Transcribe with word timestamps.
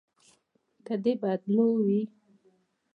که 0.85 0.93
د 1.03 1.05
بدلو 1.21 1.67
وي. 1.85 2.01